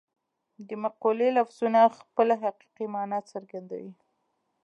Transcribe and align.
د 0.67 0.69
مقولې 0.83 1.29
لفظونه 1.37 1.79
خپله 1.97 2.33
حقیقي 2.43 2.85
مانا 2.93 3.19
څرګندوي 3.31 3.93